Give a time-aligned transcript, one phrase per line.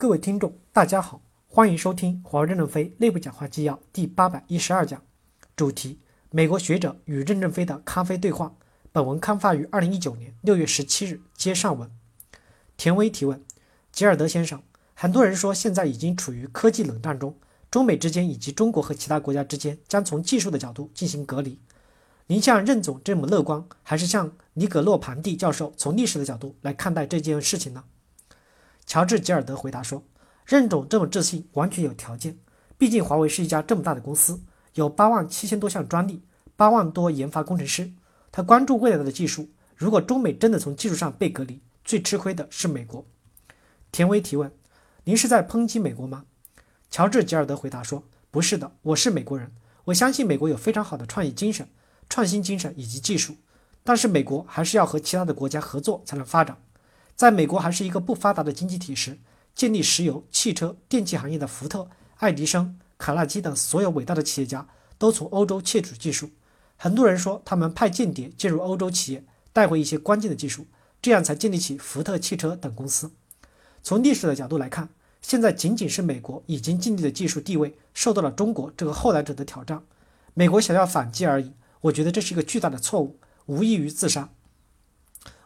[0.00, 5.02] 各位听众，大家好，欢迎收听华为任正非内部讲话纪要第八百一十二讲，
[5.56, 5.98] 主题：
[6.30, 8.54] 美国学者与任正非的咖啡对话。
[8.92, 11.90] 本文刊发于二零一九年六月十七日，接上文。
[12.76, 13.42] 田威提问：
[13.90, 14.62] 吉尔德先生，
[14.94, 17.36] 很多人说现在已经处于科技冷战中，
[17.68, 21.58] 中美之间以及中国和其他国家之间将从技术的角度进行隔离。
[22.28, 27.82] 您像任总这么乐观，还是像尼格洛庞蒂教授从历史的角度来看待这件事情呢？
[28.88, 30.02] 乔治·吉尔德回答说
[30.46, 32.38] ：“任总这么自信，完全有条件。
[32.78, 34.40] 毕竟华为是一家这么大的公司，
[34.72, 36.24] 有八万七千多项专利，
[36.56, 37.92] 八万多研发工程师。
[38.32, 39.50] 他关注未来的技术。
[39.76, 43.06] 如果中美真的从技术上被隔离，最吃亏的是美国。”
[43.92, 44.50] 田威提问
[45.04, 46.24] ：“您是在抨击美国吗？”
[46.90, 49.52] 乔治·吉尔德回答说：“不是的，我是美国人。
[49.84, 51.68] 我相信美国有非常好的创意精神、
[52.08, 53.36] 创新精神以及技术，
[53.84, 56.56] 但是美国还是要和其他的国家合作才能发展。”
[57.18, 59.18] 在美国还是一个不发达的经济体时，
[59.52, 66.30] 建立石油、汽车、电气行业的福特、爱迪生、卡耐基等所有伟大的企业家都从欧洲窃取技术。
[66.76, 70.68] 很多人说他们派间谍进入欧洲企业，带回一些关键的技术，
[71.02, 73.10] 这样才建立起福特汽车等公司。
[73.82, 74.88] 从历史的角度来看，
[75.20, 79.82] 现在仅仅是美国已经建立的技术地位受到了中国这个后来者的挑战，
[80.34, 81.50] 美国想要反击而已。
[81.80, 84.28] 我觉得这是一个巨大的错误，无异于自杀。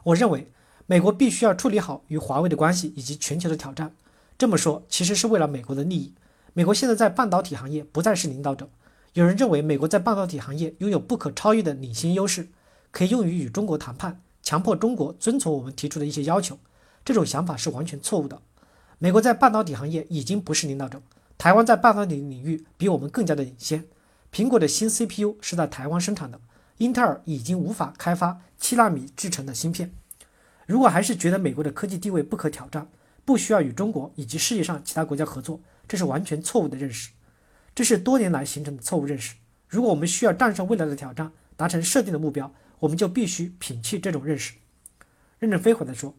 [0.02, 0.52] 我认为。
[0.86, 3.94] 美国必须要处理好与华为的关系以及全球的挑战。
[4.36, 6.12] 这么说其实是为了美国的利益。
[6.52, 8.69] 美国现在在半导体行业不再是领导者。
[9.14, 12.48] 有人认为美国在半导体行业拥有不可超越的领先优势，
[12.91, 16.58] 可以用于与中国谈判，强迫中国遵从我们提出的一些要求。
[17.05, 18.41] 这种想法是完全错误的。
[18.98, 21.00] 美国在半导体行业已经不是领导者。
[21.39, 23.84] 台湾在半导体领域比我们更加的领先。
[24.33, 26.41] 苹果的新 CPU 是在台湾生产的。
[26.78, 29.92] 英特尔已经无法开发七纳米制成的芯片。
[30.72, 32.88] 如果还是觉得美国的科技地位不可挑战，
[33.26, 37.10] 不需要与中国以及世界上其他国家合作，这是完全错误的认识。
[37.74, 39.34] 这是多年来形成的错误认识。
[39.68, 44.55] 如果我们需要战胜未来的挑战，达成设定的目标，我们就必须摒弃这种认识。
[45.38, 46.14] 任正非回答说：“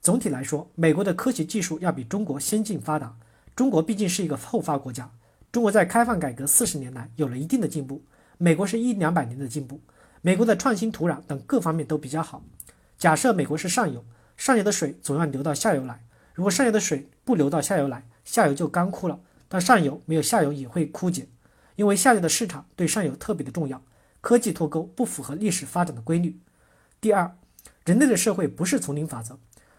[0.00, 3.14] 总体来说，美国的科学技术要比中国先进发达。
[3.54, 5.12] 中国毕竟是一个后发国家。
[5.52, 8.02] 中国在开放改革四十年来有了一定的进步，
[8.38, 9.78] 美国是一两百年的进步。
[10.22, 12.42] 美国的创新土壤等各方面都比较好。”
[12.98, 14.04] 假设美国是上游，
[14.36, 16.04] 上游的水总要流到下游来。
[16.34, 19.20] 如果上游的水不流到下游来，下游就干枯了。
[19.48, 21.28] 但上游没有下游也会枯竭，
[21.76, 23.82] 因为下游的市场对上游特别的重要。
[24.20, 26.40] 科技脱钩不符合历史发展的规律。
[27.00, 27.36] 第二，
[27.84, 29.38] 人类的社会不是丛林法则，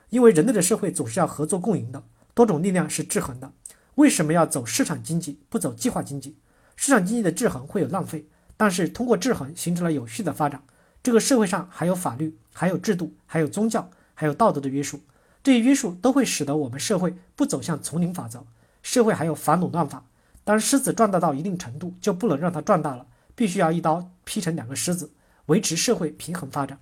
[0.09, 2.01] 因为人类的社会总是要合作共赢的，
[2.33, 3.51] 多种力量是制衡的。
[3.95, 6.37] 为什么要走市场经济，不走计划经济？
[6.77, 10.63] 市场经济的制衡会有浪费，但是通过制衡形成了有序的发展。
[11.03, 14.99] 这个社会上还有法律，还有制度，还有宗教，还有道德的约束，
[15.41, 18.45] 这些约束都会使得我们社会不走向丛林法则。
[18.83, 20.03] 社会还有反垄断法，
[20.43, 25.09] 当狮子壮大到一定程度，就不能让它壮大了，必须要一刀劈成两个狮子，
[25.45, 26.77] 维持社会平衡发展。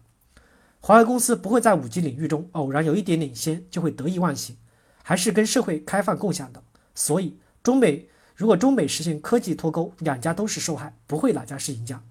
[0.80, 4.58] 华为公司不会在五 G 领域中偶然有一点领先就会得意忘形，
[5.04, 6.64] 还是跟社会开放共享的。
[6.96, 12.02] 所以，中美如果中美实现科技脱钩，两家都是受害，不会哪家是赢家。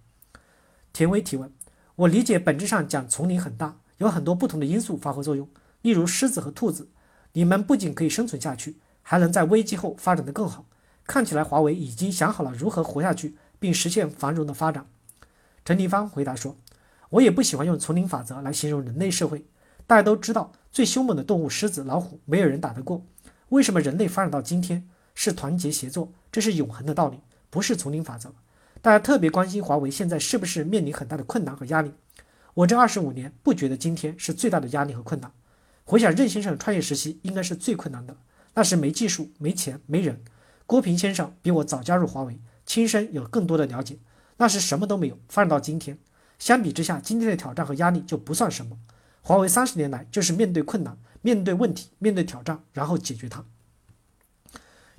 [0.93, 1.53] 田威提问。
[1.96, 5.48] 我理解，本质上讲，丛林很大，有很多不同的因素发挥作用。
[5.80, 6.90] 例如狮子和兔子，
[7.32, 10.66] 你们不仅可以生存下去，还能在危机后发展得更好。
[11.06, 14.86] 看起来华为已经想好了如何活下去，并实现繁荣的发展。
[15.64, 16.58] 陈立芳回答说
[17.08, 19.46] ：“我也不喜欢用丛林法则来形容人类社会。
[19.86, 23.06] 大家都知道，最凶猛的动物狮子、老虎，没有人打得过。
[23.48, 26.12] 为什么人类发展到今天是团结协作？
[26.30, 28.34] 这是永恒的道理，不是丛林法则。”
[28.86, 31.91] 大家特别关心华为现在是不是面临很大的困难和压力。
[32.54, 35.32] 我这二十五年不觉得今天是最大的压力和困难。
[35.82, 38.16] 回想任先生创业时期，应该是最困难的，
[38.54, 40.22] 那时没技术、没钱、没人。
[40.66, 43.98] 郭平先生比我早加入华为，亲身有更多的了解。
[44.36, 45.98] 那时什么都没有，发展到今天，
[46.38, 48.78] 相比之下，今天的挑战和压力就不算什么。
[49.20, 53.44] 华为三十年来就是面对困难、面对问题、面对挑战，然后解决它。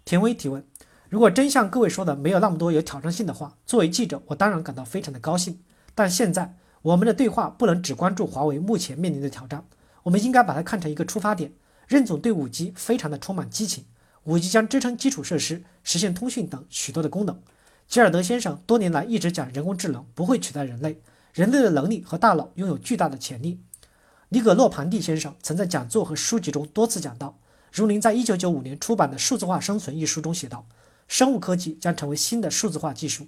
[0.03, 0.65] 田威提问。
[1.09, 5.59] 如果真像各位说的没有那么多有挑战性的话，作为记者，我当然感到非常的高兴。
[5.95, 9.65] 但现在我们的对话不能只关注华为目前面临的挑战，
[10.04, 11.54] 我们应该把它看成一个出发点。
[11.88, 13.86] 任总对五 G 非常的充满激情，
[14.25, 17.39] 五 G 将支撑基础设施，实现通讯等许多的功能。
[17.88, 21.01] 吉尔德先生多年来一直讲人工智能不会取代人类，
[21.33, 23.62] 人类的能力和大脑拥有巨大的潜力。
[24.27, 27.39] 尼格洛庞蒂先生曾在讲座和书籍中多次讲到，
[27.71, 30.65] 如您在一九九五年出版的《数字化生存》一书中写道。
[31.07, 33.27] 生物科技将成为新的数字化技术。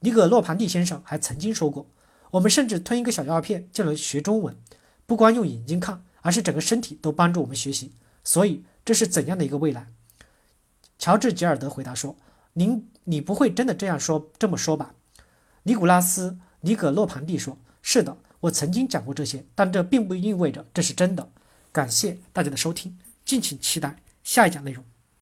[0.00, 1.86] 尼葛洛庞蒂先生还曾经说过，
[2.32, 4.54] 我们甚至吞一个小药片就能学中文，
[5.06, 7.92] 不光用眼睛看，而是整个身体都帮助我们学习。
[8.22, 9.86] 所以这是怎样的一个未来？
[10.98, 12.16] 乔治·吉尔德回答说：
[12.52, 14.30] 您你不会真的这样说。
[14.38, 14.94] 这么说吧，
[15.62, 16.30] 尼古拉斯·
[16.60, 21.28] 尼葛洛庞蒂说是的，我曾经讲过这些，但这并不意味着这是真的。
[21.72, 24.84] 感谢大家的收听，敬请期待下一讲内容。